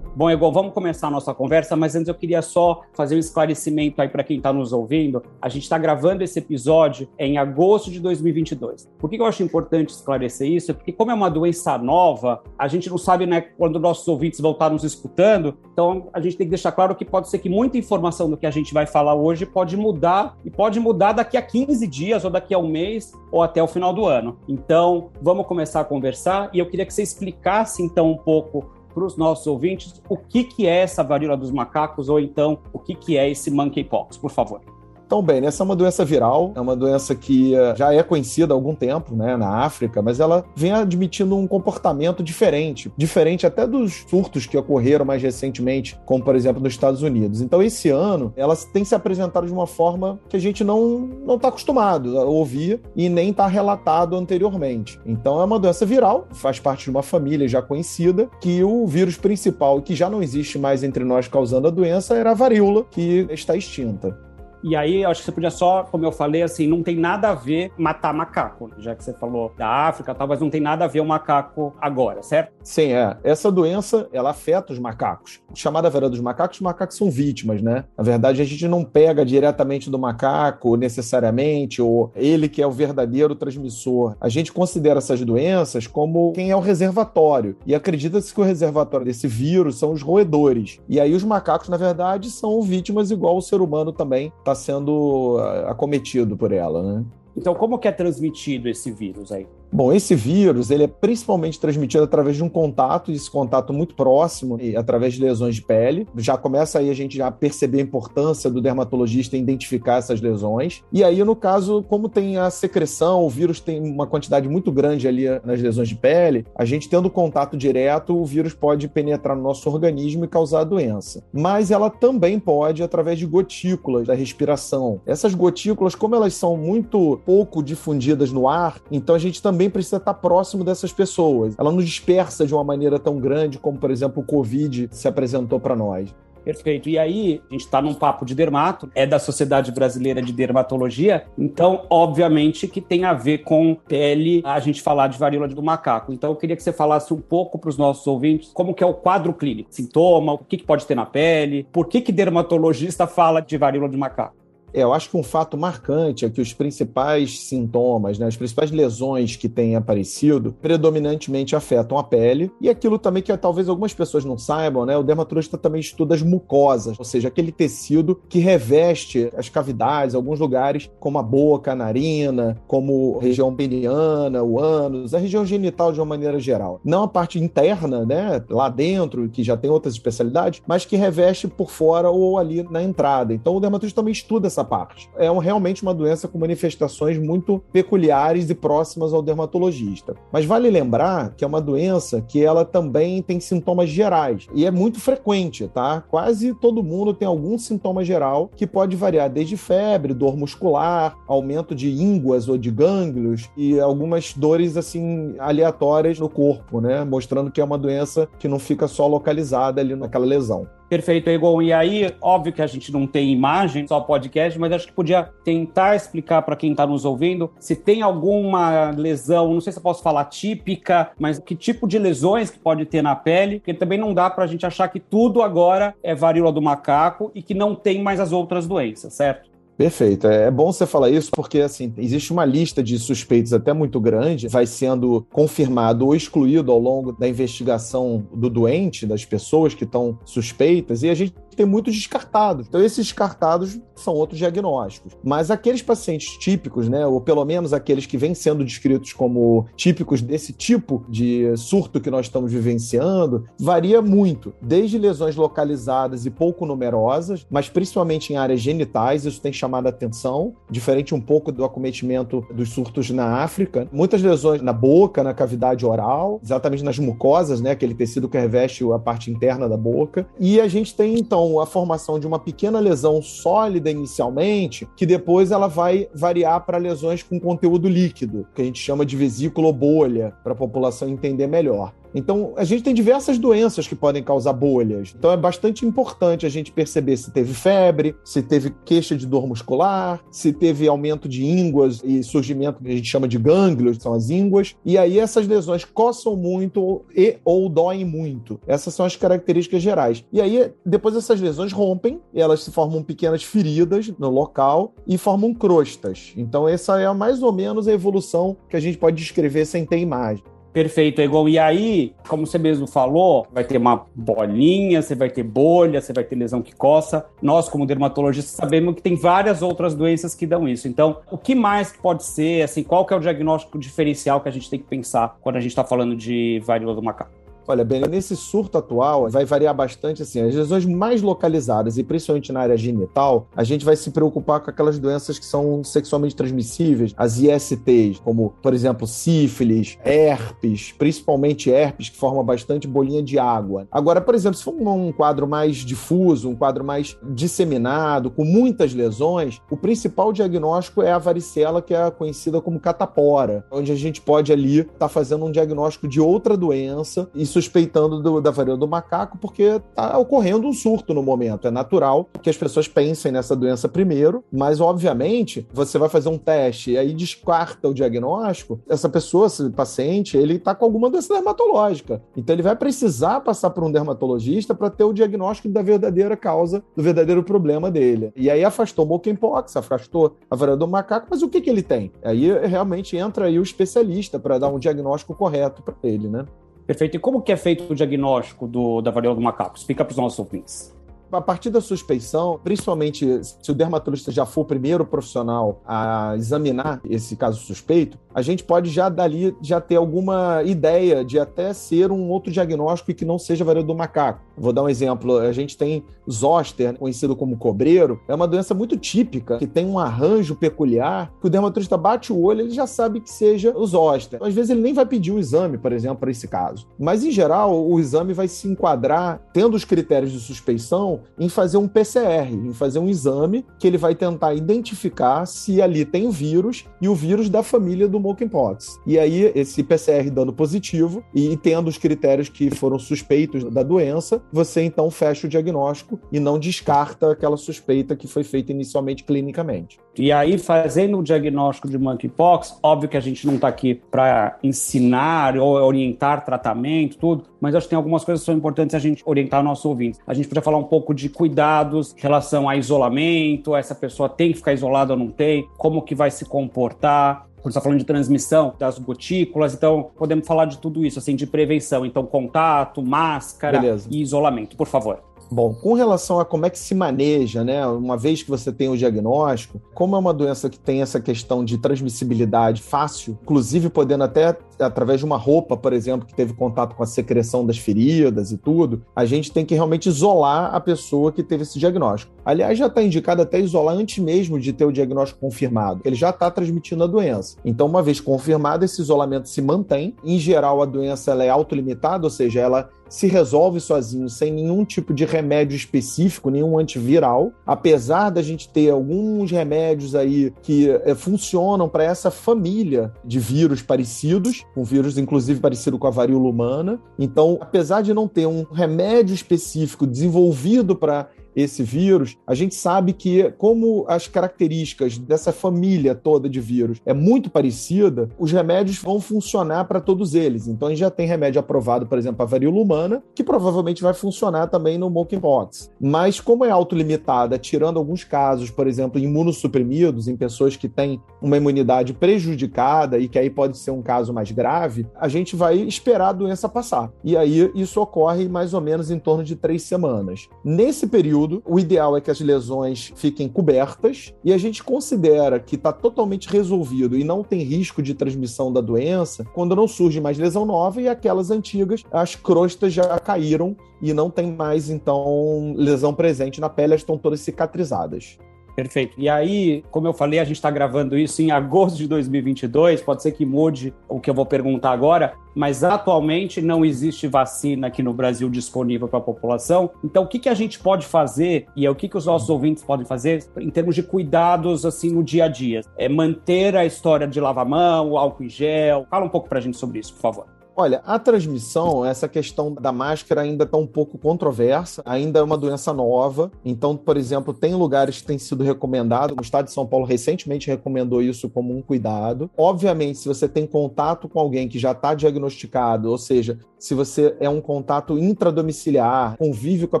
Bom, 0.16 0.30
Egon, 0.30 0.50
vamos 0.50 0.72
começar 0.72 1.08
a 1.08 1.10
nossa 1.10 1.34
conversa, 1.34 1.76
mas 1.76 1.94
antes 1.94 2.08
eu 2.08 2.14
queria 2.14 2.40
só 2.40 2.80
fazer 2.94 3.16
um 3.16 3.18
esclarecimento 3.18 4.00
aí 4.00 4.08
para 4.08 4.24
quem 4.24 4.38
está 4.38 4.50
nos 4.50 4.72
ouvindo. 4.72 5.22
A 5.42 5.50
gente 5.50 5.64
está 5.64 5.76
gravando 5.76 6.24
esse 6.24 6.38
episódio 6.38 7.06
em 7.18 7.36
agosto 7.36 7.90
de 7.90 8.00
2022. 8.00 8.88
Por 8.98 9.10
que 9.10 9.20
eu 9.20 9.26
acho 9.26 9.42
importante 9.42 9.90
esclarecer 9.90 10.50
isso? 10.50 10.72
Porque 10.72 10.90
como 10.90 11.10
é 11.10 11.14
uma 11.14 11.28
doença 11.28 11.76
nova, 11.76 12.42
a 12.58 12.66
gente 12.66 12.88
não 12.88 12.96
sabe, 12.96 13.26
né, 13.26 13.42
quando 13.42 13.78
nossos 13.78 14.08
ouvintes 14.08 14.40
vão 14.40 14.52
estar 14.52 14.70
nos 14.70 14.84
escutando, 14.84 15.54
então 15.70 16.08
a 16.14 16.18
gente 16.18 16.34
tem 16.34 16.46
que 16.46 16.50
deixar 16.52 16.72
claro 16.72 16.94
que 16.94 17.04
pode 17.04 17.28
ser 17.28 17.38
que 17.38 17.50
muita 17.50 17.76
informação 17.76 18.30
do 18.30 18.38
que 18.38 18.46
a 18.46 18.50
gente 18.50 18.72
vai 18.72 18.86
falar 18.86 19.14
hoje 19.14 19.44
pode 19.44 19.76
mudar, 19.76 20.38
e 20.42 20.50
pode 20.50 20.80
mudar 20.80 21.12
daqui 21.12 21.36
a 21.36 21.42
15 21.42 21.86
dias, 21.86 22.24
ou 22.24 22.30
daqui 22.30 22.54
a 22.54 22.58
um 22.58 22.68
mês, 22.68 23.12
ou 23.30 23.42
até 23.42 23.62
o 23.62 23.68
final 23.68 23.92
do 23.92 24.06
ano. 24.06 24.38
Então, 24.48 25.10
vamos 25.20 25.46
começar 25.46 25.82
a 25.82 25.84
conversar, 25.84 26.48
e 26.54 26.58
eu 26.58 26.64
queria 26.64 26.86
que 26.86 26.94
você 26.94 27.02
explicasse, 27.02 27.82
então, 27.82 28.10
um 28.10 28.16
pouco 28.16 28.75
para 28.96 29.04
os 29.04 29.14
nossos 29.14 29.46
ouvintes 29.46 30.02
o 30.08 30.16
que, 30.16 30.42
que 30.42 30.66
é 30.66 30.76
essa 30.76 31.04
varíola 31.04 31.36
dos 31.36 31.50
macacos 31.50 32.08
ou 32.08 32.18
então 32.18 32.58
o 32.72 32.78
que, 32.78 32.94
que 32.94 33.18
é 33.18 33.28
esse 33.30 33.50
monkeypox, 33.50 34.16
por 34.16 34.30
favor. 34.30 34.62
Então, 35.06 35.22
bem, 35.22 35.46
essa 35.46 35.62
é 35.62 35.64
uma 35.64 35.76
doença 35.76 36.04
viral, 36.04 36.52
é 36.56 36.60
uma 36.60 36.74
doença 36.74 37.14
que 37.14 37.54
eh, 37.54 37.74
já 37.76 37.94
é 37.94 38.02
conhecida 38.02 38.52
há 38.52 38.56
algum 38.56 38.74
tempo, 38.74 39.14
né, 39.14 39.36
na 39.36 39.58
África, 39.58 40.02
mas 40.02 40.18
ela 40.18 40.44
vem 40.56 40.72
admitindo 40.72 41.36
um 41.36 41.46
comportamento 41.46 42.24
diferente, 42.24 42.92
diferente 42.96 43.46
até 43.46 43.64
dos 43.68 44.04
surtos 44.08 44.46
que 44.46 44.58
ocorreram 44.58 45.04
mais 45.04 45.22
recentemente, 45.22 45.96
como 46.04 46.24
por 46.24 46.34
exemplo 46.34 46.60
nos 46.60 46.72
Estados 46.72 47.02
Unidos. 47.02 47.40
Então, 47.40 47.62
esse 47.62 47.88
ano, 47.88 48.32
ela 48.36 48.56
tem 48.72 48.84
se 48.84 48.96
apresentado 48.96 49.46
de 49.46 49.52
uma 49.52 49.66
forma 49.66 50.18
que 50.28 50.36
a 50.36 50.40
gente 50.40 50.64
não 50.64 51.08
não 51.24 51.36
está 51.36 51.48
acostumado 51.48 52.18
a 52.18 52.24
ouvir 52.24 52.80
e 52.96 53.08
nem 53.08 53.30
está 53.30 53.46
relatado 53.46 54.16
anteriormente. 54.16 54.98
Então, 55.06 55.40
é 55.40 55.44
uma 55.44 55.58
doença 55.58 55.86
viral, 55.86 56.26
faz 56.32 56.58
parte 56.58 56.84
de 56.84 56.90
uma 56.90 57.02
família 57.02 57.46
já 57.46 57.62
conhecida, 57.62 58.28
que 58.40 58.64
o 58.64 58.84
vírus 58.88 59.16
principal, 59.16 59.80
que 59.80 59.94
já 59.94 60.10
não 60.10 60.20
existe 60.20 60.58
mais 60.58 60.82
entre 60.82 61.04
nós 61.04 61.28
causando 61.28 61.68
a 61.68 61.70
doença, 61.70 62.16
era 62.16 62.32
a 62.32 62.34
varíola, 62.34 62.84
que 62.90 63.28
está 63.30 63.54
extinta. 63.54 64.25
E 64.68 64.74
aí, 64.74 65.02
eu 65.02 65.10
acho 65.10 65.20
que 65.20 65.26
você 65.26 65.30
podia 65.30 65.48
só, 65.48 65.84
como 65.84 66.04
eu 66.04 66.10
falei, 66.10 66.42
assim, 66.42 66.66
não 66.66 66.82
tem 66.82 66.96
nada 66.96 67.28
a 67.28 67.34
ver 67.36 67.70
matar 67.78 68.12
macaco, 68.12 68.68
já 68.78 68.96
que 68.96 69.04
você 69.04 69.12
falou 69.12 69.52
da 69.56 69.68
África 69.68 70.12
tal, 70.12 70.26
mas 70.26 70.40
não 70.40 70.50
tem 70.50 70.60
nada 70.60 70.86
a 70.86 70.88
ver 70.88 70.98
o 70.98 71.06
macaco 71.06 71.72
agora, 71.80 72.20
certo? 72.20 72.52
Sim, 72.64 72.90
é. 72.90 73.16
Essa 73.22 73.48
doença, 73.52 74.08
ela 74.12 74.30
afeta 74.30 74.72
os 74.72 74.80
macacos. 74.80 75.40
Chamada 75.54 75.88
vera 75.88 76.10
dos 76.10 76.18
macacos, 76.18 76.56
os 76.56 76.62
macacos 76.62 76.96
são 76.96 77.08
vítimas, 77.08 77.62
né? 77.62 77.84
Na 77.96 78.02
verdade, 78.02 78.42
a 78.42 78.44
gente 78.44 78.66
não 78.66 78.82
pega 78.82 79.24
diretamente 79.24 79.88
do 79.88 80.00
macaco, 80.00 80.76
necessariamente, 80.76 81.80
ou 81.80 82.10
ele 82.16 82.48
que 82.48 82.60
é 82.60 82.66
o 82.66 82.72
verdadeiro 82.72 83.36
transmissor. 83.36 84.16
A 84.20 84.28
gente 84.28 84.52
considera 84.52 84.98
essas 84.98 85.20
doenças 85.20 85.86
como 85.86 86.32
quem 86.32 86.50
é 86.50 86.56
o 86.56 86.60
reservatório. 86.60 87.56
E 87.64 87.72
acredita-se 87.72 88.34
que 88.34 88.40
o 88.40 88.44
reservatório 88.44 89.06
desse 89.06 89.28
vírus 89.28 89.78
são 89.78 89.92
os 89.92 90.02
roedores. 90.02 90.80
E 90.88 90.98
aí 90.98 91.14
os 91.14 91.22
macacos, 91.22 91.68
na 91.68 91.76
verdade, 91.76 92.32
são 92.32 92.60
vítimas 92.62 93.12
igual 93.12 93.36
o 93.36 93.42
ser 93.42 93.60
humano 93.60 93.92
também 93.92 94.32
está 94.40 94.55
sendo 94.56 95.36
ah, 95.38 95.70
acometido 95.70 96.36
por 96.36 96.50
ela, 96.50 96.82
né? 96.82 97.04
Então, 97.36 97.54
como 97.54 97.78
que 97.78 97.86
é 97.86 97.92
transmitido 97.92 98.68
esse 98.68 98.90
vírus 98.90 99.30
aí? 99.30 99.46
Bom, 99.72 99.92
esse 99.92 100.14
vírus 100.14 100.70
ele 100.70 100.84
é 100.84 100.86
principalmente 100.86 101.60
transmitido 101.60 102.04
através 102.04 102.36
de 102.36 102.42
um 102.42 102.48
contato, 102.48 103.10
esse 103.12 103.30
contato 103.30 103.72
muito 103.72 103.94
próximo, 103.94 104.58
e 104.60 104.76
através 104.76 105.14
de 105.14 105.22
lesões 105.22 105.56
de 105.56 105.62
pele. 105.62 106.06
Já 106.16 106.36
começa 106.36 106.78
aí 106.78 106.90
a 106.90 106.94
gente 106.94 107.16
já 107.16 107.30
perceber 107.30 107.80
a 107.80 107.82
importância 107.82 108.50
do 108.50 108.60
dermatologista 108.60 109.36
em 109.36 109.40
identificar 109.40 109.96
essas 109.96 110.20
lesões. 110.20 110.82
E 110.92 111.02
aí, 111.02 111.22
no 111.24 111.36
caso, 111.36 111.82
como 111.88 112.08
tem 112.08 112.36
a 112.36 112.48
secreção, 112.50 113.24
o 113.24 113.30
vírus 113.30 113.60
tem 113.60 113.80
uma 113.82 114.06
quantidade 114.06 114.48
muito 114.48 114.70
grande 114.70 115.08
ali 115.08 115.26
nas 115.44 115.60
lesões 115.60 115.88
de 115.88 115.94
pele, 115.94 116.46
a 116.54 116.64
gente 116.64 116.88
tendo 116.88 117.10
contato 117.10 117.56
direto, 117.56 118.16
o 118.16 118.24
vírus 118.24 118.54
pode 118.54 118.88
penetrar 118.88 119.36
no 119.36 119.42
nosso 119.42 119.68
organismo 119.68 120.24
e 120.24 120.28
causar 120.28 120.60
a 120.60 120.64
doença. 120.64 121.22
Mas 121.32 121.70
ela 121.70 121.90
também 121.90 122.38
pode 122.38 122.82
através 122.82 123.18
de 123.18 123.26
gotículas 123.26 124.06
da 124.06 124.14
respiração. 124.14 125.00
Essas 125.06 125.34
gotículas, 125.34 125.94
como 125.94 126.14
elas 126.14 126.34
são 126.34 126.56
muito 126.56 127.20
pouco 127.26 127.62
difundidas 127.62 128.32
no 128.32 128.48
ar, 128.48 128.80
então 128.90 129.14
a 129.14 129.18
gente 129.18 129.42
também 129.42 129.55
também 129.56 129.70
precisa 129.70 129.96
estar 129.96 130.12
próximo 130.12 130.62
dessas 130.62 130.92
pessoas. 130.92 131.54
Ela 131.58 131.72
não 131.72 131.78
dispersa 131.78 132.46
de 132.46 132.52
uma 132.52 132.62
maneira 132.62 132.98
tão 132.98 133.18
grande 133.18 133.58
como, 133.58 133.78
por 133.78 133.90
exemplo, 133.90 134.22
o 134.22 134.26
Covid 134.26 134.90
se 134.92 135.08
apresentou 135.08 135.58
para 135.58 135.74
nós. 135.74 136.14
Perfeito. 136.44 136.88
E 136.88 136.96
aí, 136.96 137.42
a 137.50 137.54
gente 137.54 137.64
está 137.64 137.82
num 137.82 137.94
papo 137.94 138.24
de 138.24 138.32
dermato, 138.32 138.88
é 138.94 139.04
da 139.04 139.18
Sociedade 139.18 139.72
Brasileira 139.72 140.22
de 140.22 140.32
Dermatologia, 140.32 141.24
então, 141.36 141.86
obviamente, 141.90 142.68
que 142.68 142.80
tem 142.80 143.04
a 143.04 143.12
ver 143.12 143.38
com 143.38 143.74
pele 143.88 144.42
a 144.44 144.60
gente 144.60 144.80
falar 144.80 145.08
de 145.08 145.18
varíola 145.18 145.48
do 145.48 145.60
macaco. 145.60 146.12
Então, 146.12 146.30
eu 146.30 146.36
queria 146.36 146.54
que 146.54 146.62
você 146.62 146.72
falasse 146.72 147.12
um 147.12 147.20
pouco 147.20 147.58
para 147.58 147.70
os 147.70 147.76
nossos 147.76 148.06
ouvintes 148.06 148.52
como 148.52 148.74
que 148.74 148.84
é 148.84 148.86
o 148.86 148.94
quadro 148.94 149.32
clínico, 149.32 149.70
sintoma, 149.72 150.34
o 150.34 150.38
que, 150.38 150.58
que 150.58 150.64
pode 150.64 150.86
ter 150.86 150.94
na 150.94 151.06
pele, 151.06 151.66
por 151.72 151.88
que, 151.88 152.00
que 152.00 152.12
dermatologista 152.12 153.08
fala 153.08 153.40
de 153.40 153.56
varíola 153.56 153.88
do 153.88 153.98
macaco. 153.98 154.35
É, 154.72 154.82
eu 154.82 154.92
acho 154.92 155.10
que 155.10 155.16
um 155.16 155.22
fato 155.22 155.56
marcante 155.56 156.24
é 156.24 156.30
que 156.30 156.40
os 156.40 156.52
principais 156.52 157.40
sintomas, 157.40 158.18
né, 158.18 158.26
as 158.26 158.36
principais 158.36 158.70
lesões 158.70 159.36
que 159.36 159.48
têm 159.48 159.76
aparecido, 159.76 160.54
predominantemente 160.60 161.56
afetam 161.56 161.98
a 161.98 162.04
pele. 162.04 162.50
E 162.60 162.68
aquilo 162.68 162.98
também 162.98 163.22
que 163.22 163.36
talvez 163.36 163.68
algumas 163.68 163.94
pessoas 163.94 164.24
não 164.24 164.38
saibam, 164.38 164.84
né? 164.84 164.96
O 164.96 165.02
dermatologista 165.02 165.56
também 165.58 165.80
estuda 165.80 166.14
as 166.14 166.22
mucosas, 166.22 166.98
ou 166.98 167.04
seja, 167.04 167.28
aquele 167.28 167.52
tecido 167.52 168.20
que 168.28 168.38
reveste 168.38 169.30
as 169.36 169.48
cavidades, 169.48 170.14
alguns 170.14 170.38
lugares, 170.38 170.90
como 170.98 171.18
a 171.18 171.22
boca, 171.22 171.72
a 171.72 171.74
narina, 171.74 172.60
como 172.66 173.18
a 173.18 173.22
região 173.22 173.54
peniana, 173.54 174.42
o 174.42 174.58
ânus, 174.60 175.14
a 175.14 175.18
região 175.18 175.44
genital 175.44 175.92
de 175.92 176.00
uma 176.00 176.06
maneira 176.06 176.38
geral. 176.38 176.80
Não 176.84 177.04
a 177.04 177.08
parte 177.08 177.38
interna, 177.38 178.04
né? 178.04 178.44
Lá 178.48 178.68
dentro, 178.68 179.28
que 179.28 179.42
já 179.42 179.56
tem 179.56 179.70
outras 179.70 179.94
especialidades, 179.94 180.62
mas 180.66 180.84
que 180.84 180.96
reveste 180.96 181.48
por 181.48 181.70
fora 181.70 182.10
ou 182.10 182.38
ali 182.38 182.62
na 182.64 182.82
entrada. 182.82 183.32
Então 183.32 183.54
o 183.54 183.60
dermatologista 183.60 184.00
também 184.00 184.12
estuda 184.12 184.48
essa 184.56 184.64
parte. 184.64 185.10
É 185.16 185.30
um, 185.30 185.38
realmente 185.38 185.82
uma 185.82 185.92
doença 185.92 186.26
com 186.26 186.38
manifestações 186.38 187.18
muito 187.18 187.62
peculiares 187.72 188.48
e 188.48 188.54
próximas 188.54 189.12
ao 189.12 189.22
dermatologista. 189.22 190.14
Mas 190.32 190.46
vale 190.46 190.70
lembrar 190.70 191.34
que 191.36 191.44
é 191.44 191.46
uma 191.46 191.60
doença 191.60 192.22
que 192.22 192.42
ela 192.42 192.64
também 192.64 193.20
tem 193.20 193.38
sintomas 193.38 193.90
gerais 193.90 194.46
e 194.54 194.64
é 194.64 194.70
muito 194.70 194.98
frequente, 194.98 195.68
tá? 195.68 196.02
Quase 196.08 196.54
todo 196.54 196.82
mundo 196.82 197.12
tem 197.12 197.28
algum 197.28 197.58
sintoma 197.58 198.02
geral 198.02 198.50
que 198.56 198.66
pode 198.66 198.96
variar 198.96 199.28
desde 199.28 199.56
febre, 199.56 200.14
dor 200.14 200.36
muscular, 200.36 201.16
aumento 201.28 201.74
de 201.74 201.90
ínguas 201.90 202.48
ou 202.48 202.56
de 202.56 202.70
gânglios 202.70 203.50
e 203.56 203.78
algumas 203.78 204.32
dores 204.32 204.76
assim 204.76 205.34
aleatórias 205.38 206.18
no 206.18 206.28
corpo, 206.28 206.80
né? 206.80 207.04
Mostrando 207.04 207.50
que 207.50 207.60
é 207.60 207.64
uma 207.64 207.78
doença 207.78 208.28
que 208.38 208.48
não 208.48 208.58
fica 208.58 208.88
só 208.88 209.06
localizada 209.06 209.80
ali 209.80 209.94
naquela 209.94 210.24
lesão. 210.24 210.66
Perfeito, 210.88 211.28
Egon. 211.28 211.60
E 211.62 211.72
aí, 211.72 212.14
óbvio 212.20 212.52
que 212.52 212.62
a 212.62 212.66
gente 212.66 212.92
não 212.92 213.06
tem 213.06 213.32
imagem, 213.32 213.86
só 213.86 214.00
podcast, 214.00 214.58
mas 214.58 214.72
acho 214.72 214.86
que 214.86 214.92
podia 214.92 215.24
tentar 215.44 215.96
explicar 215.96 216.42
para 216.42 216.56
quem 216.56 216.70
está 216.70 216.86
nos 216.86 217.04
ouvindo 217.04 217.52
se 217.58 217.74
tem 217.74 218.02
alguma 218.02 218.90
lesão, 218.90 219.52
não 219.52 219.60
sei 219.60 219.72
se 219.72 219.78
eu 219.78 219.82
posso 219.82 220.02
falar 220.02 220.26
típica, 220.26 221.10
mas 221.18 221.38
que 221.38 221.56
tipo 221.56 221.88
de 221.88 221.98
lesões 221.98 222.50
que 222.50 222.58
pode 222.58 222.84
ter 222.84 223.02
na 223.02 223.16
pele, 223.16 223.58
porque 223.58 223.74
também 223.74 223.98
não 223.98 224.14
dá 224.14 224.30
para 224.30 224.44
a 224.44 224.46
gente 224.46 224.64
achar 224.64 224.88
que 224.88 225.00
tudo 225.00 225.42
agora 225.42 225.94
é 226.02 226.14
varíola 226.14 226.52
do 226.52 226.62
macaco 226.62 227.30
e 227.34 227.42
que 227.42 227.54
não 227.54 227.74
tem 227.74 228.02
mais 228.02 228.20
as 228.20 228.32
outras 228.32 228.66
doenças, 228.66 229.12
certo? 229.12 229.55
Perfeito. 229.76 230.26
É, 230.26 230.44
é 230.44 230.50
bom 230.50 230.72
você 230.72 230.86
falar 230.86 231.10
isso 231.10 231.30
porque, 231.30 231.60
assim, 231.60 231.92
existe 231.98 232.32
uma 232.32 232.44
lista 232.44 232.82
de 232.82 232.98
suspeitos 232.98 233.52
até 233.52 233.72
muito 233.72 234.00
grande, 234.00 234.48
vai 234.48 234.66
sendo 234.66 235.26
confirmado 235.32 236.06
ou 236.06 236.14
excluído 236.14 236.72
ao 236.72 236.78
longo 236.78 237.12
da 237.12 237.28
investigação 237.28 238.26
do 238.34 238.48
doente, 238.48 239.06
das 239.06 239.24
pessoas 239.24 239.74
que 239.74 239.84
estão 239.84 240.18
suspeitas, 240.24 241.02
e 241.02 241.10
a 241.10 241.14
gente 241.14 241.34
tem 241.54 241.66
muitos 241.66 241.94
descartados. 241.94 242.66
Então, 242.68 242.82
esses 242.82 243.06
descartados 243.06 243.80
são 243.94 244.12
outros 244.12 244.38
diagnósticos. 244.38 245.16
Mas 245.24 245.50
aqueles 245.50 245.80
pacientes 245.80 246.36
típicos, 246.38 246.86
né, 246.86 247.06
ou 247.06 247.18
pelo 247.20 247.44
menos 247.44 247.72
aqueles 247.72 248.04
que 248.04 248.18
vêm 248.18 248.34
sendo 248.34 248.62
descritos 248.62 249.14
como 249.14 249.66
típicos 249.74 250.20
desse 250.20 250.52
tipo 250.52 251.04
de 251.08 251.56
surto 251.56 251.98
que 251.98 252.10
nós 252.10 252.26
estamos 252.26 252.52
vivenciando, 252.52 253.44
varia 253.58 254.02
muito. 254.02 254.52
Desde 254.60 254.98
lesões 254.98 255.34
localizadas 255.34 256.26
e 256.26 256.30
pouco 256.30 256.66
numerosas, 256.66 257.46
mas 257.50 257.70
principalmente 257.70 258.32
em 258.32 258.36
áreas 258.36 258.60
genitais, 258.60 259.24
isso 259.24 259.40
tem 259.40 259.52
chamado 259.52 259.65
a 259.74 259.88
atenção, 259.88 260.54
diferente 260.70 261.14
um 261.14 261.20
pouco 261.20 261.50
do 261.50 261.64
acometimento 261.64 262.46
dos 262.52 262.70
surtos 262.70 263.10
na 263.10 263.42
África. 263.42 263.88
Muitas 263.92 264.22
lesões 264.22 264.62
na 264.62 264.72
boca, 264.72 265.22
na 265.22 265.34
cavidade 265.34 265.84
oral, 265.84 266.40
exatamente 266.42 266.84
nas 266.84 266.98
mucosas, 266.98 267.60
né, 267.60 267.70
aquele 267.70 267.94
tecido 267.94 268.28
que 268.28 268.38
reveste 268.38 268.84
a 268.92 268.98
parte 268.98 269.30
interna 269.30 269.68
da 269.68 269.76
boca. 269.76 270.26
E 270.38 270.60
a 270.60 270.68
gente 270.68 270.94
tem, 270.94 271.18
então 271.18 271.60
a 271.60 271.66
formação 271.66 272.18
de 272.18 272.26
uma 272.26 272.38
pequena 272.38 272.78
lesão 272.78 273.20
sólida 273.22 273.90
inicialmente, 273.90 274.88
que 274.96 275.06
depois 275.06 275.50
ela 275.50 275.66
vai 275.66 276.08
variar 276.14 276.64
para 276.64 276.78
lesões 276.78 277.22
com 277.22 277.40
conteúdo 277.40 277.88
líquido, 277.88 278.46
que 278.54 278.62
a 278.62 278.64
gente 278.64 278.78
chama 278.78 279.04
de 279.04 279.16
vesícula 279.16 279.66
ou 279.66 279.72
bolha, 279.72 280.32
para 280.42 280.52
a 280.52 280.56
população 280.56 281.08
entender 281.08 281.46
melhor. 281.46 281.92
Então, 282.16 282.54
a 282.56 282.64
gente 282.64 282.82
tem 282.82 282.94
diversas 282.94 283.38
doenças 283.38 283.86
que 283.86 283.94
podem 283.94 284.22
causar 284.22 284.54
bolhas. 284.54 285.14
Então, 285.16 285.30
é 285.30 285.36
bastante 285.36 285.84
importante 285.84 286.46
a 286.46 286.48
gente 286.48 286.72
perceber 286.72 287.16
se 287.18 287.30
teve 287.30 287.52
febre, 287.52 288.16
se 288.24 288.42
teve 288.42 288.74
queixa 288.86 289.14
de 289.14 289.26
dor 289.26 289.46
muscular, 289.46 290.20
se 290.30 290.50
teve 290.50 290.88
aumento 290.88 291.28
de 291.28 291.44
ínguas 291.44 292.00
e 292.02 292.22
surgimento 292.22 292.82
que 292.82 292.88
a 292.88 292.96
gente 292.96 293.08
chama 293.08 293.28
de 293.28 293.38
gânglios, 293.38 293.98
são 293.98 294.14
as 294.14 294.30
ínguas. 294.30 294.74
E 294.84 294.96
aí, 294.96 295.18
essas 295.18 295.46
lesões 295.46 295.84
coçam 295.84 296.34
muito 296.34 297.04
e 297.14 297.36
ou 297.44 297.68
doem 297.68 298.04
muito. 298.04 298.58
Essas 298.66 298.94
são 298.94 299.04
as 299.04 299.14
características 299.14 299.82
gerais. 299.82 300.24
E 300.32 300.40
aí, 300.40 300.72
depois 300.84 301.14
essas 301.14 301.40
lesões 301.40 301.72
rompem, 301.72 302.18
elas 302.34 302.62
se 302.62 302.70
formam 302.70 303.02
pequenas 303.02 303.42
feridas 303.42 304.10
no 304.18 304.30
local 304.30 304.94
e 305.06 305.18
formam 305.18 305.52
crostas. 305.52 306.32
Então, 306.34 306.66
essa 306.66 306.98
é 306.98 307.12
mais 307.12 307.42
ou 307.42 307.52
menos 307.52 307.86
a 307.86 307.92
evolução 307.92 308.56
que 308.70 308.76
a 308.76 308.80
gente 308.80 308.96
pode 308.96 309.16
descrever 309.16 309.66
sem 309.66 309.84
ter 309.84 309.98
imagem. 309.98 310.42
Perfeito, 310.76 311.22
é 311.22 311.24
igual. 311.24 311.48
E 311.48 311.58
aí, 311.58 312.12
como 312.28 312.46
você 312.46 312.58
mesmo 312.58 312.86
falou, 312.86 313.46
vai 313.50 313.64
ter 313.64 313.78
uma 313.78 314.04
bolinha, 314.14 315.00
você 315.00 315.14
vai 315.14 315.30
ter 315.30 315.42
bolha, 315.42 316.02
você 316.02 316.12
vai 316.12 316.22
ter 316.22 316.36
lesão 316.36 316.60
que 316.60 316.76
coça. 316.76 317.24
Nós, 317.40 317.66
como 317.66 317.86
dermatologistas, 317.86 318.56
sabemos 318.56 318.94
que 318.94 319.00
tem 319.00 319.16
várias 319.16 319.62
outras 319.62 319.94
doenças 319.94 320.34
que 320.34 320.46
dão 320.46 320.68
isso. 320.68 320.86
Então, 320.86 321.20
o 321.30 321.38
que 321.38 321.54
mais 321.54 321.94
pode 321.96 322.24
ser? 322.24 322.60
Assim, 322.60 322.82
qual 322.82 323.06
que 323.06 323.14
é 323.14 323.16
o 323.16 323.20
diagnóstico 323.20 323.78
diferencial 323.78 324.42
que 324.42 324.50
a 324.50 324.52
gente 324.52 324.68
tem 324.68 324.78
que 324.78 324.84
pensar 324.84 325.38
quando 325.40 325.56
a 325.56 325.60
gente 325.60 325.70
está 325.70 325.82
falando 325.82 326.14
de 326.14 326.60
varíola 326.62 326.94
do 326.94 327.02
macaco? 327.02 327.30
Olha, 327.68 327.84
bem, 327.84 328.00
nesse 328.02 328.36
surto 328.36 328.78
atual 328.78 329.28
vai 329.28 329.44
variar 329.44 329.74
bastante 329.74 330.22
assim. 330.22 330.40
As 330.40 330.54
lesões 330.54 330.86
mais 330.86 331.20
localizadas, 331.20 331.98
e 331.98 332.04
principalmente 332.04 332.52
na 332.52 332.60
área 332.60 332.76
genital, 332.76 333.48
a 333.56 333.64
gente 333.64 333.84
vai 333.84 333.96
se 333.96 334.10
preocupar 334.10 334.60
com 334.60 334.70
aquelas 334.70 334.98
doenças 334.98 335.38
que 335.38 335.44
são 335.44 335.82
sexualmente 335.82 336.36
transmissíveis, 336.36 337.12
as 337.16 337.38
ISTs, 337.38 338.20
como, 338.22 338.54
por 338.62 338.72
exemplo, 338.72 339.06
sífilis, 339.06 339.98
herpes, 340.04 340.92
principalmente 340.92 341.70
herpes, 341.70 342.08
que 342.08 342.16
forma 342.16 342.42
bastante 342.44 342.86
bolinha 342.86 343.22
de 343.22 343.38
água. 343.38 343.88
Agora, 343.90 344.20
por 344.20 344.34
exemplo, 344.34 344.56
se 344.56 344.64
for 344.64 344.74
um 344.80 345.10
quadro 345.10 345.46
mais 345.46 345.78
difuso, 345.78 346.48
um 346.48 346.54
quadro 346.54 346.84
mais 346.84 347.18
disseminado, 347.34 348.30
com 348.30 348.44
muitas 348.44 348.94
lesões, 348.94 349.60
o 349.70 349.76
principal 349.76 350.32
diagnóstico 350.32 351.02
é 351.02 351.10
a 351.10 351.18
varicela, 351.18 351.82
que 351.82 351.94
é 351.94 352.10
conhecida 352.10 352.60
como 352.60 352.78
catapora, 352.78 353.64
onde 353.72 353.90
a 353.90 353.96
gente 353.96 354.20
pode 354.20 354.52
ali 354.52 354.80
estar 354.80 354.92
tá 354.98 355.08
fazendo 355.08 355.44
um 355.44 355.50
diagnóstico 355.50 356.06
de 356.06 356.20
outra 356.20 356.56
doença. 356.56 357.28
Isso 357.34 357.55
suspeitando 357.56 358.20
do, 358.20 358.40
da 358.40 358.50
varíola 358.50 358.78
do 358.78 358.86
macaco, 358.86 359.38
porque 359.38 359.62
está 359.62 360.18
ocorrendo 360.18 360.66
um 360.68 360.74
surto 360.74 361.14
no 361.14 361.22
momento. 361.22 361.66
É 361.66 361.70
natural 361.70 362.28
que 362.42 362.50
as 362.50 362.56
pessoas 362.56 362.86
pensem 362.86 363.32
nessa 363.32 363.56
doença 363.56 363.88
primeiro, 363.88 364.44
mas 364.52 364.78
obviamente 364.78 365.66
você 365.72 365.96
vai 365.96 366.10
fazer 366.10 366.28
um 366.28 366.36
teste 366.36 366.90
e 366.90 366.98
aí 366.98 367.14
descarta 367.14 367.88
o 367.88 367.94
diagnóstico. 367.94 368.78
Essa 368.86 369.08
pessoa, 369.08 369.46
esse 369.46 369.70
paciente, 369.70 370.36
ele 370.36 370.56
está 370.56 370.74
com 370.74 370.84
alguma 370.84 371.08
doença 371.08 371.32
dermatológica. 371.32 372.22
Então 372.36 372.54
ele 372.54 372.62
vai 372.62 372.76
precisar 372.76 373.40
passar 373.40 373.70
por 373.70 373.82
um 373.82 373.90
dermatologista 373.90 374.74
para 374.74 374.90
ter 374.90 375.04
o 375.04 375.14
diagnóstico 375.14 375.68
da 375.70 375.80
verdadeira 375.80 376.36
causa, 376.36 376.84
do 376.94 377.02
verdadeiro 377.02 377.42
problema 377.42 377.90
dele. 377.90 378.32
E 378.36 378.50
aí 378.50 378.64
afastou 378.64 379.06
o 379.06 379.08
monkeypox, 379.08 379.76
afastou 379.76 380.36
a 380.50 380.54
varíola 380.54 380.78
do 380.78 380.86
macaco, 380.88 381.28
mas 381.30 381.42
o 381.42 381.48
que, 381.48 381.62
que 381.62 381.70
ele 381.70 381.82
tem? 381.82 382.12
Aí 382.22 382.52
realmente 382.66 383.16
entra 383.16 383.46
aí 383.46 383.58
o 383.58 383.62
especialista 383.62 384.38
para 384.38 384.58
dar 384.58 384.68
um 384.68 384.78
diagnóstico 384.78 385.34
correto 385.34 385.82
para 385.82 385.94
ele, 386.02 386.28
né? 386.28 386.44
Perfeito. 386.86 387.16
E 387.16 387.20
como 387.20 387.42
que 387.42 387.52
é 387.52 387.56
feito 387.56 387.92
o 387.92 387.94
diagnóstico 387.94 388.66
do, 388.66 389.02
da 389.02 389.10
varíola 389.10 389.34
do 389.34 389.42
macaco? 389.42 389.76
Explica 389.76 390.04
para 390.04 390.12
os 390.12 390.16
nossos 390.16 390.38
ouvintes 390.38 390.95
a 391.36 391.40
partir 391.40 391.70
da 391.70 391.80
suspeição, 391.80 392.60
principalmente 392.62 393.40
se 393.42 393.70
o 393.70 393.74
dermatologista 393.74 394.32
já 394.32 394.46
for 394.46 394.62
o 394.62 394.64
primeiro 394.64 395.04
profissional 395.04 395.80
a 395.86 396.34
examinar 396.36 397.00
esse 397.08 397.36
caso 397.36 397.60
suspeito, 397.60 398.18
a 398.34 398.42
gente 398.42 398.62
pode 398.64 398.90
já 398.90 399.08
dali 399.08 399.56
já 399.62 399.80
ter 399.80 399.96
alguma 399.96 400.62
ideia 400.62 401.24
de 401.24 401.38
até 401.38 401.72
ser 401.72 402.12
um 402.12 402.28
outro 402.28 402.52
diagnóstico 402.52 403.14
que 403.14 403.24
não 403.24 403.38
seja 403.38 403.64
varíola 403.64 403.86
do 403.86 403.94
macaco. 403.94 404.40
Vou 404.56 404.72
dar 404.72 404.82
um 404.82 404.88
exemplo, 404.88 405.38
a 405.38 405.52
gente 405.52 405.76
tem 405.76 406.04
zoster, 406.30 406.98
conhecido 406.98 407.36
como 407.36 407.56
cobreiro, 407.56 408.20
é 408.28 408.34
uma 408.34 408.46
doença 408.46 408.74
muito 408.74 408.96
típica, 408.96 409.58
que 409.58 409.66
tem 409.66 409.86
um 409.86 409.98
arranjo 409.98 410.54
peculiar, 410.54 411.32
que 411.40 411.46
o 411.46 411.50
dermatologista 411.50 411.96
bate 411.96 412.32
o 412.32 412.42
olho, 412.42 412.62
ele 412.62 412.70
já 412.70 412.86
sabe 412.86 413.20
que 413.20 413.30
seja 413.30 413.72
o 413.76 413.86
zoster. 413.86 414.42
Às 414.42 414.54
vezes 414.54 414.70
ele 414.70 414.80
nem 414.80 414.92
vai 414.92 415.06
pedir 415.06 415.32
o 415.32 415.38
exame, 415.38 415.78
por 415.78 415.92
exemplo, 415.92 416.18
para 416.18 416.30
esse 416.30 416.48
caso. 416.48 416.86
Mas 416.98 417.24
em 417.24 417.30
geral, 417.30 417.86
o 417.86 417.98
exame 417.98 418.32
vai 418.32 418.48
se 418.48 418.68
enquadrar, 418.68 419.40
tendo 419.52 419.74
os 419.74 419.84
critérios 419.84 420.32
de 420.32 420.40
suspeição, 420.40 421.20
em 421.38 421.48
fazer 421.48 421.78
um 421.78 421.88
PCR, 421.88 422.52
em 422.52 422.72
fazer 422.72 422.98
um 422.98 423.08
exame 423.08 423.64
que 423.78 423.86
ele 423.86 423.98
vai 423.98 424.14
tentar 424.14 424.54
identificar 424.54 425.46
se 425.46 425.80
ali 425.82 426.04
tem 426.04 426.30
vírus 426.30 426.84
e 427.00 427.08
o 427.08 427.14
vírus 427.14 427.48
da 427.48 427.62
família 427.62 428.08
do 428.08 428.20
monkeypox. 428.20 428.98
E 429.06 429.18
aí, 429.18 429.52
esse 429.54 429.82
PCR 429.82 430.30
dando 430.30 430.52
positivo 430.52 431.22
e 431.34 431.56
tendo 431.56 431.88
os 431.88 431.98
critérios 431.98 432.48
que 432.48 432.70
foram 432.70 432.98
suspeitos 432.98 433.64
da 433.64 433.82
doença, 433.82 434.42
você 434.52 434.82
então 434.82 435.10
fecha 435.10 435.46
o 435.46 435.50
diagnóstico 435.50 436.18
e 436.32 436.40
não 436.40 436.58
descarta 436.58 437.32
aquela 437.32 437.56
suspeita 437.56 438.16
que 438.16 438.26
foi 438.26 438.44
feita 438.44 438.72
inicialmente 438.72 439.24
clinicamente. 439.24 439.98
E 440.18 440.32
aí, 440.32 440.56
fazendo 440.56 441.18
o 441.18 441.22
diagnóstico 441.22 441.88
de 441.88 441.98
monkeypox, 441.98 442.78
óbvio 442.82 443.08
que 443.08 443.18
a 443.18 443.20
gente 443.20 443.46
não 443.46 443.56
está 443.56 443.68
aqui 443.68 444.00
para 444.10 444.58
ensinar 444.62 445.58
ou 445.58 445.74
orientar 445.74 446.42
tratamento, 446.44 447.18
tudo, 447.18 447.44
mas 447.60 447.74
acho 447.74 447.86
que 447.86 447.90
tem 447.90 447.96
algumas 447.96 448.24
coisas 448.24 448.42
que 448.42 448.46
são 448.46 448.54
importantes 448.54 448.94
a 448.94 448.98
gente 448.98 449.22
orientar 449.26 449.62
nossos 449.62 449.84
ouvintes. 449.84 450.20
A 450.26 450.32
gente 450.32 450.48
podia 450.48 450.62
falar 450.62 450.78
um 450.78 450.84
pouco 450.84 451.05
de 451.14 451.28
cuidados 451.28 452.14
em 452.16 452.20
relação 452.20 452.68
a 452.68 452.76
isolamento, 452.76 453.74
essa 453.74 453.94
pessoa 453.94 454.28
tem 454.28 454.52
que 454.52 454.58
ficar 454.58 454.72
isolada 454.72 455.12
ou 455.12 455.18
não 455.18 455.28
tem, 455.28 455.68
como 455.76 456.02
que 456.02 456.14
vai 456.14 456.30
se 456.30 456.44
comportar, 456.44 457.46
quando 457.66 457.72
está 457.72 457.80
falando 457.80 457.98
de 457.98 458.04
transmissão 458.04 458.74
das 458.78 458.96
gotículas, 458.96 459.74
então 459.74 460.10
podemos 460.16 460.46
falar 460.46 460.66
de 460.66 460.78
tudo 460.78 461.04
isso, 461.04 461.18
assim, 461.18 461.34
de 461.34 461.48
prevenção. 461.48 462.06
Então, 462.06 462.24
contato, 462.24 463.02
máscara 463.02 463.80
Beleza. 463.80 464.08
e 464.08 464.22
isolamento, 464.22 464.76
por 464.76 464.86
favor. 464.86 465.20
Bom, 465.50 465.72
com 465.74 465.94
relação 465.94 466.40
a 466.40 466.44
como 466.44 466.66
é 466.66 466.70
que 466.70 466.78
se 466.78 466.94
maneja, 466.94 467.62
né? 467.62 467.86
Uma 467.86 468.16
vez 468.16 468.42
que 468.42 468.50
você 468.50 468.72
tem 468.72 468.88
o 468.88 468.96
diagnóstico, 468.96 469.80
como 469.94 470.16
é 470.16 470.18
uma 470.18 470.34
doença 470.34 470.68
que 470.68 470.78
tem 470.78 471.02
essa 471.02 471.20
questão 471.20 471.64
de 471.64 471.78
transmissibilidade 471.78 472.82
fácil, 472.82 473.38
inclusive 473.42 473.88
podendo 473.88 474.24
até 474.24 474.56
através 474.78 475.20
de 475.20 475.24
uma 475.24 475.36
roupa, 475.36 475.76
por 475.76 475.92
exemplo, 475.92 476.26
que 476.26 476.34
teve 476.34 476.52
contato 476.52 476.94
com 476.94 477.02
a 477.02 477.06
secreção 477.06 477.64
das 477.64 477.78
feridas 477.78 478.52
e 478.52 478.58
tudo, 478.58 479.02
a 479.14 479.24
gente 479.24 479.50
tem 479.50 479.64
que 479.64 479.74
realmente 479.74 480.06
isolar 480.06 480.74
a 480.74 480.80
pessoa 480.80 481.32
que 481.32 481.42
teve 481.42 481.62
esse 481.62 481.78
diagnóstico. 481.78 482.32
Aliás, 482.44 482.78
já 482.78 482.86
está 482.86 483.02
indicado 483.02 483.42
até 483.42 483.58
isolar 483.58 483.96
antes 483.96 484.22
mesmo 484.22 484.60
de 484.60 484.72
ter 484.72 484.84
o 484.84 484.92
diagnóstico 484.92 485.40
confirmado. 485.40 486.00
Ele 486.04 486.14
já 486.14 486.30
está 486.30 486.50
transmitindo 486.50 487.04
a 487.04 487.06
doença. 487.06 487.56
Então, 487.64 487.86
uma 487.86 488.02
vez 488.02 488.20
confirmado, 488.20 488.84
esse 488.84 489.00
isolamento 489.00 489.48
se 489.48 489.62
mantém. 489.62 490.14
Em 490.22 490.38
geral, 490.38 490.82
a 490.82 490.84
doença 490.84 491.30
ela 491.30 491.44
é 491.44 491.48
autolimitada, 491.48 492.24
ou 492.24 492.30
seja, 492.30 492.60
ela 492.60 492.88
se 493.08 493.26
resolve 493.26 493.80
sozinho, 493.80 494.28
sem 494.28 494.52
nenhum 494.52 494.84
tipo 494.84 495.14
de 495.14 495.24
remédio 495.24 495.76
específico, 495.76 496.50
nenhum 496.50 496.78
antiviral. 496.78 497.52
Apesar 497.66 498.30
da 498.30 498.42
gente 498.42 498.68
ter 498.68 498.90
alguns 498.90 499.50
remédios 499.50 500.14
aí 500.14 500.52
que 500.62 500.90
é, 500.90 501.14
funcionam 501.14 501.88
para 501.88 502.04
essa 502.04 502.30
família 502.30 503.12
de 503.24 503.38
vírus 503.38 503.82
parecidos, 503.82 504.64
um 504.76 504.84
vírus 504.84 505.18
inclusive 505.18 505.60
parecido 505.60 505.98
com 505.98 506.06
a 506.06 506.10
varíola 506.10 506.48
humana. 506.48 507.00
Então, 507.18 507.58
apesar 507.60 508.02
de 508.02 508.12
não 508.12 508.28
ter 508.28 508.46
um 508.46 508.64
remédio 508.64 509.34
específico 509.34 510.06
desenvolvido 510.06 510.94
para 510.96 511.28
esse 511.56 511.82
vírus, 511.82 512.36
a 512.46 512.54
gente 512.54 512.74
sabe 512.74 513.14
que, 513.14 513.50
como 513.56 514.04
as 514.06 514.28
características 514.28 515.16
dessa 515.16 515.52
família 515.52 516.14
toda 516.14 516.50
de 516.50 516.60
vírus 516.60 517.00
é 517.06 517.14
muito 517.14 517.48
parecida, 517.48 518.28
os 518.38 518.52
remédios 518.52 518.98
vão 518.98 519.18
funcionar 519.18 519.86
para 519.86 520.00
todos 520.00 520.34
eles. 520.34 520.68
Então, 520.68 520.88
a 520.88 520.90
gente 520.90 521.00
já 521.00 521.10
tem 521.10 521.26
remédio 521.26 521.58
aprovado, 521.58 522.06
por 522.06 522.18
exemplo, 522.18 522.42
a 522.42 522.46
varíola 522.46 522.78
humana, 522.78 523.22
que 523.34 523.42
provavelmente 523.42 524.02
vai 524.02 524.12
funcionar 524.12 524.66
também 524.66 524.98
no 524.98 525.08
monkeypox. 525.08 525.90
Mas, 525.98 526.40
como 526.40 526.64
é 526.64 526.70
autolimitada, 526.70 527.58
tirando 527.58 527.98
alguns 527.98 528.22
casos, 528.22 528.70
por 528.70 528.86
exemplo, 528.86 529.18
imunossuprimidos, 529.18 530.28
em 530.28 530.36
pessoas 530.36 530.76
que 530.76 530.88
têm 530.88 531.20
uma 531.40 531.56
imunidade 531.56 532.12
prejudicada 532.12 533.18
e 533.18 533.28
que 533.28 533.38
aí 533.38 533.48
pode 533.48 533.78
ser 533.78 533.92
um 533.92 534.02
caso 534.02 534.32
mais 534.32 534.50
grave, 534.50 535.06
a 535.18 535.28
gente 535.28 535.56
vai 535.56 535.78
esperar 535.78 536.28
a 536.28 536.32
doença 536.32 536.68
passar. 536.68 537.10
E 537.24 537.34
aí, 537.34 537.70
isso 537.74 538.00
ocorre 538.00 538.46
mais 538.46 538.74
ou 538.74 538.80
menos 538.82 539.10
em 539.10 539.18
torno 539.18 539.42
de 539.42 539.56
três 539.56 539.82
semanas. 539.82 540.48
Nesse 540.62 541.06
período, 541.06 541.45
período. 541.46 541.62
O 541.64 541.78
ideal 541.78 542.16
é 542.16 542.20
que 542.20 542.30
as 542.30 542.40
lesões 542.40 543.12
fiquem 543.14 543.48
cobertas 543.48 544.34
e 544.44 544.52
a 544.52 544.58
gente 544.58 544.82
considera 544.82 545.58
que 545.58 545.76
está 545.76 545.92
totalmente 545.92 546.48
resolvido 546.48 547.16
e 547.16 547.24
não 547.24 547.42
tem 547.42 547.62
risco 547.62 548.02
de 548.02 548.14
transmissão 548.14 548.72
da 548.72 548.80
doença 548.80 549.44
quando 549.54 549.76
não 549.76 549.88
surge 549.88 550.20
mais 550.20 550.36
lesão 550.36 550.64
nova 550.64 551.00
e 551.00 551.08
aquelas 551.08 551.50
antigas, 551.50 552.02
as 552.12 552.34
crostas 552.34 552.92
já 552.92 553.18
caíram 553.18 553.76
e 554.02 554.12
não 554.12 554.30
tem 554.30 554.52
mais, 554.52 554.90
então, 554.90 555.74
lesão 555.76 556.12
presente 556.12 556.60
na 556.60 556.68
pele, 556.68 556.92
elas 556.92 557.00
estão 557.00 557.16
todas 557.16 557.40
cicatrizadas. 557.40 558.38
Perfeito. 558.76 559.14
E 559.16 559.26
aí, 559.26 559.82
como 559.90 560.06
eu 560.06 560.12
falei, 560.12 560.38
a 560.38 560.44
gente 560.44 560.56
está 560.56 560.70
gravando 560.70 561.16
isso 561.16 561.40
em 561.40 561.50
agosto 561.50 561.96
de 561.96 562.06
2022. 562.06 563.00
Pode 563.00 563.22
ser 563.22 563.32
que 563.32 563.46
mude 563.46 563.94
o 564.06 564.20
que 564.20 564.28
eu 564.28 564.34
vou 564.34 564.44
perguntar 564.44 564.90
agora, 564.90 565.32
mas 565.54 565.82
atualmente 565.82 566.60
não 566.60 566.84
existe 566.84 567.26
vacina 567.26 567.86
aqui 567.86 568.02
no 568.02 568.12
Brasil 568.12 568.50
disponível 568.50 569.08
para 569.08 569.18
a 569.18 569.22
população. 569.22 569.90
Então, 570.04 570.24
o 570.24 570.26
que, 570.26 570.38
que 570.38 570.50
a 570.50 570.54
gente 570.54 570.78
pode 570.78 571.06
fazer 571.06 571.66
e 571.74 571.86
é 571.86 571.90
o 571.90 571.94
que, 571.94 572.06
que 572.06 572.18
os 572.18 572.26
nossos 572.26 572.50
ouvintes 572.50 572.84
podem 572.84 573.06
fazer 573.06 573.46
em 573.58 573.70
termos 573.70 573.94
de 573.94 574.02
cuidados 574.02 574.84
assim 574.84 575.10
no 575.10 575.24
dia 575.24 575.46
a 575.46 575.48
dia? 575.48 575.80
É 575.96 576.06
manter 576.06 576.76
a 576.76 576.84
história 576.84 577.26
de 577.26 577.40
lavar 577.40 577.64
mão, 577.64 578.18
álcool 578.18 578.44
em 578.44 578.50
gel. 578.50 579.06
Fala 579.08 579.24
um 579.24 579.30
pouco 579.30 579.48
para 579.48 579.58
a 579.58 579.62
gente 579.62 579.78
sobre 579.78 580.00
isso, 580.00 580.12
por 580.12 580.20
favor. 580.20 580.55
Olha, 580.78 581.00
a 581.06 581.18
transmissão, 581.18 582.04
essa 582.04 582.28
questão 582.28 582.74
da 582.74 582.92
máscara 582.92 583.40
ainda 583.40 583.64
está 583.64 583.78
um 583.78 583.86
pouco 583.86 584.18
controversa, 584.18 585.00
ainda 585.06 585.38
é 585.38 585.42
uma 585.42 585.56
doença 585.56 585.90
nova. 585.90 586.52
Então, 586.62 586.94
por 586.94 587.16
exemplo, 587.16 587.54
tem 587.54 587.74
lugares 587.74 588.20
que 588.20 588.26
tem 588.26 588.36
sido 588.36 588.62
recomendado, 588.62 589.34
o 589.38 589.40
estado 589.40 589.64
de 589.64 589.72
São 589.72 589.86
Paulo 589.86 590.04
recentemente 590.04 590.66
recomendou 590.66 591.22
isso 591.22 591.48
como 591.48 591.74
um 591.74 591.80
cuidado. 591.80 592.50
Obviamente, 592.58 593.18
se 593.18 593.26
você 593.26 593.48
tem 593.48 593.66
contato 593.66 594.28
com 594.28 594.38
alguém 594.38 594.68
que 594.68 594.78
já 594.78 594.92
está 594.92 595.14
diagnosticado, 595.14 596.10
ou 596.10 596.18
seja, 596.18 596.58
se 596.78 596.94
você 596.94 597.34
é 597.40 597.48
um 597.48 597.60
contato 597.60 598.18
intradomiciliar, 598.18 599.36
convive 599.38 599.86
com 599.86 599.96
a 599.96 600.00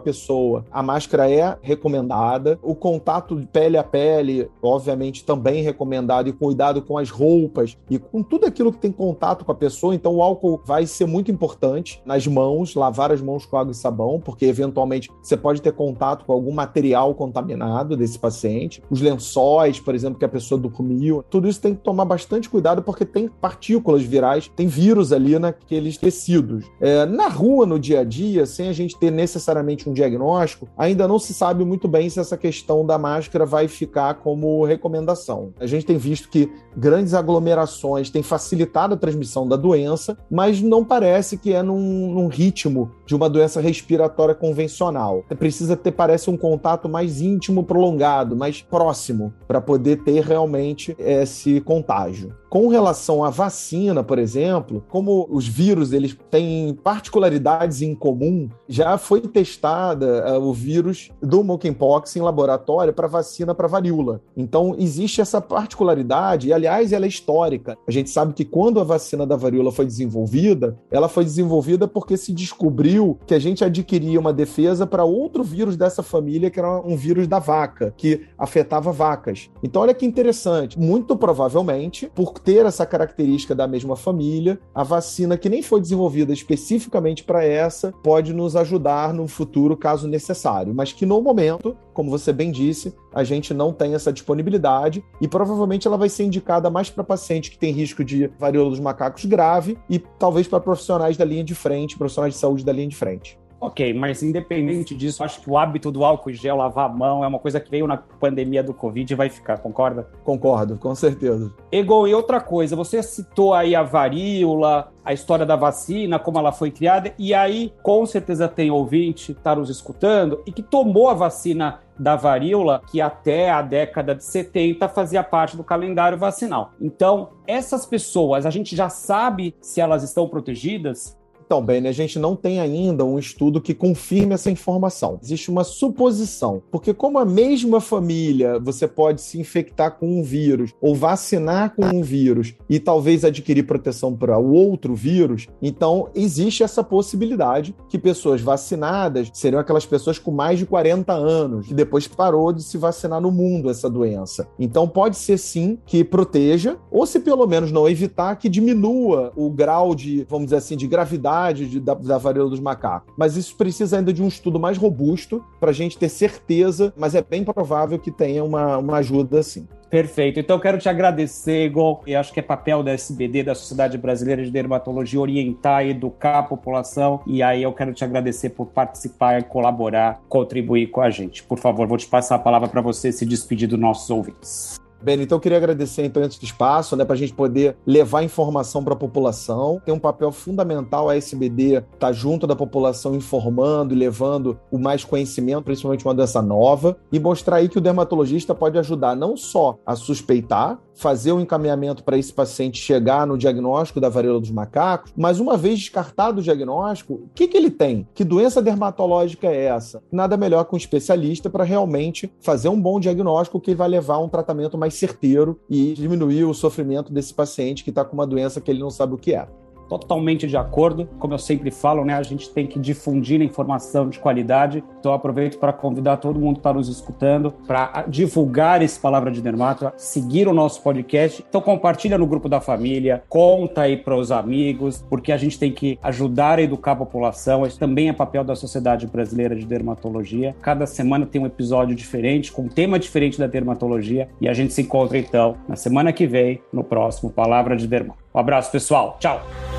pessoa, 0.00 0.62
a 0.70 0.82
máscara 0.82 1.30
é 1.30 1.56
recomendada. 1.62 2.58
O 2.62 2.74
contato 2.74 3.48
pele 3.50 3.78
a 3.78 3.82
pele, 3.82 4.50
obviamente, 4.62 5.24
também 5.24 5.62
recomendado, 5.62 6.28
e 6.28 6.32
cuidado 6.34 6.82
com 6.82 6.98
as 6.98 7.08
roupas 7.08 7.78
e 7.88 7.98
com 7.98 8.22
tudo 8.22 8.44
aquilo 8.44 8.70
que 8.70 8.78
tem 8.78 8.92
contato 8.92 9.44
com 9.44 9.52
a 9.52 9.54
pessoa. 9.54 9.94
Então, 9.94 10.16
o 10.16 10.22
álcool 10.22 10.60
vai 10.66 10.84
ser 10.84 11.06
muito 11.06 11.30
importante 11.30 12.02
nas 12.04 12.26
mãos, 12.26 12.74
lavar 12.74 13.12
as 13.12 13.20
mãos 13.20 13.46
com 13.46 13.56
água 13.56 13.70
e 13.70 13.74
sabão, 13.74 14.20
porque 14.20 14.44
eventualmente 14.46 15.08
você 15.22 15.36
pode 15.36 15.62
ter 15.62 15.72
contato 15.72 16.24
com 16.24 16.32
algum 16.32 16.52
material 16.52 17.14
contaminado 17.14 17.96
desse 17.96 18.18
paciente. 18.18 18.82
Os 18.90 19.00
lençóis, 19.00 19.78
por 19.78 19.94
exemplo, 19.94 20.18
que 20.18 20.24
a 20.24 20.28
pessoa 20.28 20.60
dormiu, 20.60 21.24
tudo 21.30 21.48
isso 21.48 21.60
tem 21.60 21.74
que 21.74 21.82
tomar 21.82 22.04
bastante 22.04 22.50
cuidado 22.50 22.82
porque 22.82 23.04
tem 23.04 23.28
partículas 23.28 24.02
virais, 24.02 24.50
tem 24.56 24.66
vírus 24.66 25.12
ali 25.12 25.38
naqueles 25.38 25.96
tecidos. 25.96 26.64
É, 26.80 27.06
na 27.06 27.28
rua, 27.28 27.64
no 27.64 27.78
dia 27.78 28.00
a 28.00 28.04
dia, 28.04 28.44
sem 28.44 28.68
a 28.68 28.72
gente 28.72 28.98
ter 28.98 29.12
necessariamente 29.12 29.88
um 29.88 29.92
diagnóstico, 29.92 30.68
ainda 30.76 31.06
não 31.06 31.18
se 31.18 31.32
sabe 31.32 31.64
muito 31.64 31.86
bem 31.86 32.10
se 32.10 32.18
essa 32.18 32.36
questão 32.36 32.84
da 32.84 32.98
máscara 32.98 33.46
vai 33.46 33.68
ficar 33.68 34.14
como 34.14 34.64
recomendação. 34.64 35.52
A 35.60 35.66
gente 35.66 35.86
tem 35.86 35.96
visto 35.96 36.28
que 36.28 36.50
grandes 36.76 37.14
aglomerações 37.14 38.10
têm 38.10 38.22
facilitado 38.22 38.94
a 38.94 38.96
transmissão 38.96 39.46
da 39.46 39.56
doença, 39.56 40.18
mas 40.30 40.55
não 40.62 40.84
parece 40.84 41.36
que 41.36 41.52
é 41.52 41.62
num, 41.62 42.12
num 42.12 42.28
ritmo 42.28 42.90
de 43.04 43.14
uma 43.14 43.28
doença 43.28 43.60
respiratória 43.60 44.34
convencional. 44.34 45.24
Precisa 45.38 45.76
ter, 45.76 45.92
parece, 45.92 46.30
um 46.30 46.36
contato 46.36 46.88
mais 46.88 47.20
íntimo, 47.20 47.64
prolongado, 47.64 48.36
mais 48.36 48.62
próximo, 48.62 49.32
para 49.46 49.60
poder 49.60 50.02
ter 50.02 50.22
realmente 50.22 50.94
esse 50.98 51.60
contágio. 51.60 52.34
Com 52.48 52.68
relação 52.68 53.24
à 53.24 53.28
vacina, 53.28 54.02
por 54.02 54.18
exemplo, 54.18 54.84
como 54.88 55.26
os 55.30 55.46
vírus 55.46 55.92
eles 55.92 56.16
têm 56.30 56.74
particularidades 56.74 57.82
em 57.82 57.94
comum, 57.94 58.48
já 58.68 58.96
foi 58.96 59.20
testada 59.20 60.38
uh, 60.38 60.42
o 60.42 60.52
vírus 60.52 61.10
do 61.20 61.42
monkeypox 61.42 62.16
em 62.16 62.20
laboratório 62.20 62.92
para 62.92 63.08
vacina 63.08 63.54
para 63.54 63.68
varíola. 63.68 64.20
Então 64.36 64.74
existe 64.78 65.20
essa 65.20 65.40
particularidade 65.40 66.48
e 66.48 66.52
aliás 66.52 66.92
ela 66.92 67.04
é 67.04 67.08
histórica. 67.08 67.76
A 67.86 67.90
gente 67.90 68.10
sabe 68.10 68.32
que 68.32 68.44
quando 68.44 68.80
a 68.80 68.84
vacina 68.84 69.26
da 69.26 69.36
varíola 69.36 69.72
foi 69.72 69.84
desenvolvida, 69.84 70.45
ela 70.90 71.08
foi 71.08 71.24
desenvolvida 71.24 71.88
porque 71.88 72.16
se 72.16 72.32
descobriu 72.32 73.18
que 73.26 73.34
a 73.34 73.38
gente 73.38 73.64
adquiria 73.64 74.20
uma 74.20 74.32
defesa 74.32 74.86
para 74.86 75.04
outro 75.04 75.42
vírus 75.42 75.76
dessa 75.76 76.02
família 76.02 76.50
que 76.50 76.58
era 76.58 76.80
um 76.80 76.96
vírus 76.96 77.26
da 77.26 77.38
vaca, 77.38 77.94
que 77.96 78.26
afetava 78.38 78.92
vacas. 78.92 79.50
Então 79.62 79.82
olha 79.82 79.94
que 79.94 80.06
interessante, 80.06 80.78
muito 80.78 81.16
provavelmente 81.16 82.10
por 82.14 82.38
ter 82.38 82.66
essa 82.66 82.86
característica 82.86 83.54
da 83.54 83.66
mesma 83.66 83.96
família, 83.96 84.58
a 84.74 84.82
vacina 84.82 85.36
que 85.36 85.48
nem 85.48 85.62
foi 85.62 85.80
desenvolvida 85.80 86.32
especificamente 86.32 87.24
para 87.24 87.44
essa 87.44 87.92
pode 88.02 88.32
nos 88.32 88.56
ajudar 88.56 89.12
no 89.12 89.26
futuro, 89.26 89.76
caso 89.76 90.08
necessário, 90.08 90.74
mas 90.74 90.92
que 90.92 91.06
no 91.06 91.20
momento, 91.20 91.76
como 91.96 92.10
você 92.10 92.30
bem 92.30 92.52
disse, 92.52 92.94
a 93.10 93.24
gente 93.24 93.54
não 93.54 93.72
tem 93.72 93.94
essa 93.94 94.12
disponibilidade 94.12 95.02
e 95.18 95.26
provavelmente 95.26 95.86
ela 95.86 95.96
vai 95.96 96.10
ser 96.10 96.24
indicada 96.24 96.68
mais 96.68 96.90
para 96.90 97.02
paciente 97.02 97.50
que 97.50 97.56
tem 97.56 97.72
risco 97.72 98.04
de 98.04 98.30
varíola 98.38 98.68
dos 98.68 98.80
macacos 98.80 99.24
grave 99.24 99.78
e 99.88 99.98
talvez 99.98 100.46
para 100.46 100.60
profissionais 100.60 101.16
da 101.16 101.24
linha 101.24 101.42
de 101.42 101.54
frente, 101.54 101.96
profissionais 101.96 102.34
de 102.34 102.40
saúde 102.40 102.66
da 102.66 102.72
linha 102.72 102.88
de 102.88 102.96
frente. 102.96 103.38
Ok, 103.58 103.94
mas 103.94 104.22
independente 104.22 104.94
disso, 104.94 105.24
acho 105.24 105.40
que 105.40 105.50
o 105.50 105.56
hábito 105.56 105.90
do 105.90 106.04
álcool 106.04 106.32
gel, 106.32 106.56
lavar 106.56 106.90
a 106.90 106.92
mão, 106.92 107.24
é 107.24 107.26
uma 107.26 107.38
coisa 107.38 107.58
que 107.58 107.70
veio 107.70 107.86
na 107.86 107.96
pandemia 107.96 108.62
do 108.62 108.74
Covid 108.74 109.10
e 109.10 109.16
vai 109.16 109.30
ficar, 109.30 109.58
concorda? 109.58 110.08
Concordo, 110.24 110.76
com 110.76 110.94
certeza. 110.94 111.52
Egon, 111.72 112.06
e 112.06 112.14
outra 112.14 112.38
coisa, 112.38 112.76
você 112.76 113.02
citou 113.02 113.54
aí 113.54 113.74
a 113.74 113.82
varíola, 113.82 114.92
a 115.02 115.12
história 115.12 115.46
da 115.46 115.56
vacina, 115.56 116.18
como 116.18 116.38
ela 116.38 116.52
foi 116.52 116.70
criada, 116.70 117.14
e 117.18 117.32
aí 117.32 117.72
com 117.82 118.04
certeza 118.04 118.46
tem 118.46 118.70
ouvinte 118.70 119.32
que 119.32 119.40
está 119.40 119.56
nos 119.56 119.70
escutando 119.70 120.42
e 120.46 120.52
que 120.52 120.62
tomou 120.62 121.08
a 121.08 121.14
vacina 121.14 121.80
da 121.98 122.14
varíola, 122.14 122.82
que 122.90 123.00
até 123.00 123.50
a 123.50 123.62
década 123.62 124.14
de 124.14 124.22
70 124.22 124.86
fazia 124.88 125.22
parte 125.22 125.56
do 125.56 125.64
calendário 125.64 126.18
vacinal. 126.18 126.72
Então, 126.80 127.30
essas 127.46 127.86
pessoas, 127.86 128.44
a 128.44 128.50
gente 128.50 128.76
já 128.76 128.90
sabe 128.90 129.54
se 129.62 129.80
elas 129.80 130.02
estão 130.02 130.28
protegidas? 130.28 131.16
Então, 131.46 131.62
bem, 131.62 131.86
a 131.86 131.92
gente 131.92 132.18
não 132.18 132.34
tem 132.34 132.58
ainda 132.58 133.04
um 133.04 133.20
estudo 133.20 133.60
que 133.60 133.72
confirme 133.72 134.34
essa 134.34 134.50
informação. 134.50 135.20
Existe 135.22 135.48
uma 135.48 135.62
suposição, 135.62 136.60
porque 136.72 136.92
como 136.92 137.20
a 137.20 137.24
mesma 137.24 137.80
família 137.80 138.58
você 138.58 138.88
pode 138.88 139.22
se 139.22 139.38
infectar 139.38 139.92
com 139.92 140.18
um 140.18 140.24
vírus 140.24 140.74
ou 140.80 140.92
vacinar 140.92 141.72
com 141.76 141.84
um 141.84 142.02
vírus 142.02 142.54
e 142.68 142.80
talvez 142.80 143.24
adquirir 143.24 143.62
proteção 143.62 144.12
para 144.12 144.36
o 144.36 144.52
outro 144.52 144.92
vírus, 144.92 145.46
então 145.62 146.08
existe 146.16 146.64
essa 146.64 146.82
possibilidade 146.82 147.76
que 147.88 147.96
pessoas 147.96 148.40
vacinadas 148.40 149.30
seriam 149.32 149.60
aquelas 149.60 149.86
pessoas 149.86 150.18
com 150.18 150.32
mais 150.32 150.58
de 150.58 150.66
40 150.66 151.12
anos, 151.12 151.68
que 151.68 151.74
depois 151.74 152.08
parou 152.08 152.52
de 152.52 152.64
se 152.64 152.76
vacinar 152.76 153.20
no 153.20 153.30
mundo 153.30 153.70
essa 153.70 153.88
doença. 153.88 154.48
Então 154.58 154.88
pode 154.88 155.16
ser 155.16 155.38
sim 155.38 155.78
que 155.86 156.02
proteja, 156.02 156.76
ou 156.90 157.06
se 157.06 157.20
pelo 157.20 157.46
menos 157.46 157.70
não 157.70 157.88
evitar, 157.88 158.34
que 158.34 158.48
diminua 158.48 159.32
o 159.36 159.48
grau 159.48 159.94
de, 159.94 160.26
vamos 160.28 160.46
dizer 160.46 160.56
assim, 160.56 160.76
de 160.76 160.88
gravidade 160.88 161.35
de, 161.52 161.80
da, 161.80 161.94
da 161.94 162.18
varíola 162.18 162.50
dos 162.50 162.60
macacos. 162.60 163.12
Mas 163.16 163.36
isso 163.36 163.56
precisa 163.56 163.98
ainda 163.98 164.12
de 164.12 164.22
um 164.22 164.28
estudo 164.28 164.58
mais 164.58 164.76
robusto 164.76 165.44
para 165.60 165.70
a 165.70 165.74
gente 165.74 165.98
ter 165.98 166.08
certeza, 166.08 166.92
mas 166.96 167.14
é 167.14 167.22
bem 167.22 167.44
provável 167.44 167.98
que 167.98 168.10
tenha 168.10 168.42
uma, 168.44 168.78
uma 168.78 168.96
ajuda 168.96 169.40
assim. 169.40 169.66
Perfeito. 169.90 170.40
Então, 170.40 170.56
eu 170.56 170.60
quero 170.60 170.78
te 170.78 170.88
agradecer, 170.88 171.66
Igor. 171.66 172.00
E 172.06 172.14
acho 172.14 172.32
que 172.32 172.40
é 172.40 172.42
papel 172.42 172.82
da 172.82 172.92
SBD, 172.92 173.44
da 173.44 173.54
Sociedade 173.54 173.96
Brasileira 173.96 174.44
de 174.44 174.50
Dermatologia, 174.50 175.20
orientar, 175.20 175.86
educar 175.86 176.40
a 176.40 176.42
população. 176.42 177.20
E 177.26 177.42
aí 177.42 177.62
eu 177.62 177.72
quero 177.72 177.94
te 177.94 178.04
agradecer 178.04 178.50
por 178.50 178.66
participar, 178.66 179.44
colaborar, 179.44 180.20
contribuir 180.28 180.88
com 180.88 181.00
a 181.00 181.10
gente. 181.10 181.42
Por 181.44 181.58
favor, 181.58 181.86
vou 181.86 181.96
te 181.96 182.06
passar 182.06 182.34
a 182.34 182.38
palavra 182.38 182.68
para 182.68 182.80
você 182.80 183.12
se 183.12 183.24
despedir 183.24 183.68
dos 183.68 183.78
nossos 183.78 184.10
ouvintes. 184.10 184.76
Bem, 185.02 185.20
então 185.20 185.36
eu 185.36 185.40
queria 185.40 185.58
agradecer 185.58 186.04
então 186.04 186.22
esse 186.22 186.42
espaço, 186.42 186.96
né, 186.96 187.04
para 187.04 187.14
a 187.14 187.18
gente 187.18 187.32
poder 187.32 187.76
levar 187.86 188.22
informação 188.22 188.82
para 188.82 188.94
a 188.94 188.96
população. 188.96 189.80
Tem 189.84 189.94
um 189.94 189.98
papel 189.98 190.32
fundamental 190.32 191.08
a 191.08 191.16
SBD 191.16 191.76
estar 191.76 191.84
tá 191.98 192.12
junto 192.12 192.46
da 192.46 192.56
população 192.56 193.14
informando 193.14 193.94
e 193.94 193.96
levando 193.96 194.58
o 194.70 194.78
mais 194.78 195.04
conhecimento, 195.04 195.64
principalmente 195.64 196.04
uma 196.04 196.14
doença 196.14 196.40
nova, 196.40 196.96
e 197.12 197.20
mostrar 197.20 197.56
aí 197.56 197.68
que 197.68 197.78
o 197.78 197.80
dermatologista 197.80 198.54
pode 198.54 198.78
ajudar 198.78 199.14
não 199.14 199.36
só 199.36 199.78
a 199.84 199.94
suspeitar, 199.94 200.78
fazer 200.96 201.32
o 201.32 201.36
um 201.36 201.40
encaminhamento 201.40 202.02
para 202.02 202.16
esse 202.16 202.32
paciente 202.32 202.80
chegar 202.80 203.26
no 203.26 203.36
diagnóstico 203.36 204.00
da 204.00 204.08
varíola 204.08 204.40
dos 204.40 204.50
macacos, 204.50 205.12
mas 205.16 205.38
uma 205.38 205.56
vez 205.56 205.78
descartado 205.78 206.40
o 206.40 206.42
diagnóstico, 206.42 207.14
o 207.14 207.30
que, 207.34 207.46
que 207.46 207.56
ele 207.56 207.70
tem? 207.70 208.08
Que 208.14 208.24
doença 208.24 208.62
dermatológica 208.62 209.46
é 209.46 209.66
essa? 209.66 210.02
Nada 210.10 210.36
melhor 210.36 210.64
que 210.64 210.74
um 210.74 210.78
especialista 210.78 211.50
para 211.50 211.64
realmente 211.64 212.32
fazer 212.40 212.68
um 212.68 212.80
bom 212.80 212.98
diagnóstico 212.98 213.60
que 213.60 213.74
vai 213.74 213.88
levar 213.88 214.14
a 214.14 214.20
um 214.20 214.28
tratamento 214.28 214.78
mais 214.86 214.94
certeiro 214.94 215.60
e 215.68 215.94
diminuir 215.94 216.44
o 216.44 216.54
sofrimento 216.54 217.12
desse 217.12 217.34
paciente 217.34 217.82
que 217.82 217.90
está 217.90 218.04
com 218.04 218.14
uma 218.14 218.26
doença 218.26 218.60
que 218.60 218.70
ele 218.70 218.80
não 218.80 218.90
sabe 218.90 219.14
o 219.14 219.18
que 219.18 219.34
é 219.34 219.48
totalmente 219.88 220.46
de 220.46 220.56
acordo. 220.56 221.08
Como 221.18 221.34
eu 221.34 221.38
sempre 221.38 221.70
falo, 221.70 222.04
né, 222.04 222.14
a 222.14 222.22
gente 222.22 222.50
tem 222.50 222.66
que 222.66 222.78
difundir 222.78 223.40
informação 223.40 224.08
de 224.08 224.18
qualidade. 224.18 224.82
Então 224.98 225.12
aproveito 225.12 225.58
para 225.58 225.72
convidar 225.72 226.16
todo 226.18 226.38
mundo 226.38 226.54
que 226.54 226.60
está 226.60 226.72
nos 226.72 226.88
escutando 226.88 227.52
para 227.66 228.04
divulgar 228.08 228.82
esse 228.82 228.98
Palavra 228.98 229.30
de 229.30 229.40
Dermato, 229.40 229.92
seguir 229.96 230.48
o 230.48 230.52
nosso 230.52 230.82
podcast. 230.82 231.44
Então 231.48 231.60
compartilha 231.60 232.18
no 232.18 232.26
grupo 232.26 232.48
da 232.48 232.60
família, 232.60 233.22
conta 233.28 233.82
aí 233.82 233.96
para 233.96 234.16
os 234.16 234.32
amigos, 234.32 235.04
porque 235.08 235.32
a 235.32 235.36
gente 235.36 235.58
tem 235.58 235.72
que 235.72 235.98
ajudar 236.02 236.58
a 236.58 236.62
educar 236.62 236.92
a 236.92 236.96
população. 236.96 237.64
Esse 237.66 237.78
também 237.78 238.08
é 238.08 238.12
papel 238.12 238.44
da 238.44 238.54
Sociedade 238.54 239.06
Brasileira 239.06 239.54
de 239.54 239.64
Dermatologia. 239.64 240.54
Cada 240.60 240.86
semana 240.86 241.26
tem 241.26 241.40
um 241.40 241.46
episódio 241.46 241.94
diferente, 241.94 242.50
com 242.52 242.62
um 242.62 242.68
tema 242.68 242.98
diferente 242.98 243.38
da 243.38 243.46
dermatologia. 243.46 244.28
E 244.40 244.48
a 244.48 244.52
gente 244.52 244.72
se 244.72 244.82
encontra 244.82 245.18
então 245.18 245.56
na 245.68 245.76
semana 245.76 246.12
que 246.12 246.26
vem, 246.26 246.60
no 246.72 246.82
próximo 246.82 247.30
Palavra 247.30 247.76
de 247.76 247.86
Dermato. 247.86 248.26
Um 248.34 248.38
abraço, 248.38 248.70
pessoal. 248.70 249.16
Tchau. 249.18 249.75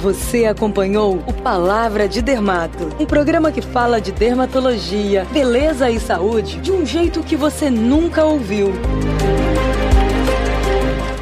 Você 0.00 0.46
acompanhou 0.46 1.16
o 1.26 1.32
Palavra 1.42 2.08
de 2.08 2.22
Dermato, 2.22 2.88
um 2.98 3.04
programa 3.04 3.52
que 3.52 3.60
fala 3.60 4.00
de 4.00 4.10
dermatologia, 4.10 5.26
beleza 5.30 5.90
e 5.90 6.00
saúde 6.00 6.58
de 6.58 6.72
um 6.72 6.86
jeito 6.86 7.22
que 7.22 7.36
você 7.36 7.68
nunca 7.68 8.24
ouviu. 8.24 8.72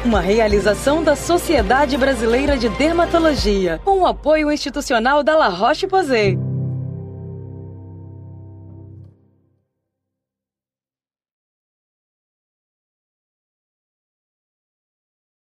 Uma 0.05 0.21
realização 0.21 1.03
da 1.03 1.13
Sociedade 1.13 1.97
Brasileira 1.97 2.57
de 2.57 2.69
Dermatologia, 2.69 3.81
com 3.83 3.99
o 3.99 4.07
apoio 4.07 4.49
institucional 4.49 5.23
da 5.23 5.35
La 5.35 5.49
Roche-Posay. 5.49 6.48